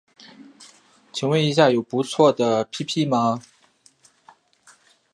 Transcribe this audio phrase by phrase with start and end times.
[1.13, 3.39] 请问一下有不错的 ㄟＰＰ 吗